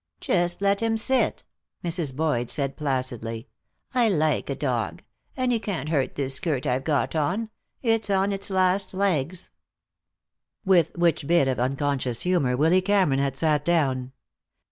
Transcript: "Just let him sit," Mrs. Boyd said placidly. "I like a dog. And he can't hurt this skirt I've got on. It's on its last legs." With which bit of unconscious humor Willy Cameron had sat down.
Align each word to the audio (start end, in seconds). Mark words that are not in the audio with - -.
"Just 0.19 0.63
let 0.63 0.79
him 0.81 0.97
sit," 0.97 1.43
Mrs. 1.83 2.15
Boyd 2.15 2.49
said 2.49 2.75
placidly. 2.75 3.47
"I 3.93 4.09
like 4.09 4.49
a 4.49 4.55
dog. 4.55 5.03
And 5.37 5.51
he 5.51 5.59
can't 5.59 5.89
hurt 5.89 6.15
this 6.15 6.33
skirt 6.33 6.65
I've 6.65 6.83
got 6.83 7.13
on. 7.15 7.51
It's 7.83 8.09
on 8.09 8.33
its 8.33 8.49
last 8.49 8.95
legs." 8.95 9.51
With 10.65 10.97
which 10.97 11.27
bit 11.27 11.47
of 11.47 11.59
unconscious 11.59 12.23
humor 12.23 12.57
Willy 12.57 12.81
Cameron 12.81 13.19
had 13.19 13.37
sat 13.37 13.63
down. 13.63 14.11